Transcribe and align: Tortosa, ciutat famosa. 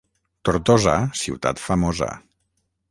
Tortosa, 0.47 0.95
ciutat 1.21 1.63
famosa. 1.67 2.13